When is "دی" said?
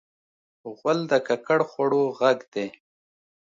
2.53-2.67